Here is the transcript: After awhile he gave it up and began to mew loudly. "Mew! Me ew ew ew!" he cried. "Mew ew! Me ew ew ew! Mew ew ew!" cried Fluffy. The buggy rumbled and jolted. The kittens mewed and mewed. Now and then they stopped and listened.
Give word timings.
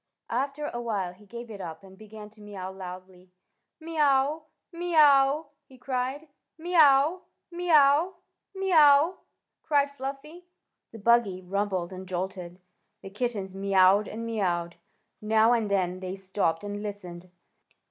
After 0.31 0.65
awhile 0.73 1.13
he 1.13 1.27
gave 1.27 1.51
it 1.51 1.61
up 1.61 1.83
and 1.83 1.95
began 1.95 2.31
to 2.31 2.41
mew 2.41 2.55
loudly. 2.71 3.29
"Mew! 3.79 4.41
Me 4.71 4.93
ew 4.93 4.97
ew 4.97 4.97
ew!" 4.97 5.45
he 5.63 5.77
cried. 5.77 6.27
"Mew 6.57 6.71
ew! 6.71 7.21
Me 7.51 7.67
ew 7.67 7.71
ew 7.71 7.75
ew! 7.75 8.13
Mew 8.55 8.67
ew 8.69 8.75
ew!" 8.75 9.17
cried 9.61 9.91
Fluffy. 9.91 10.47
The 10.89 10.97
buggy 10.97 11.39
rumbled 11.43 11.93
and 11.93 12.07
jolted. 12.07 12.59
The 13.03 13.11
kittens 13.11 13.53
mewed 13.53 14.07
and 14.07 14.25
mewed. 14.25 14.75
Now 15.21 15.53
and 15.53 15.69
then 15.69 15.99
they 15.99 16.15
stopped 16.15 16.63
and 16.63 16.81
listened. 16.81 17.29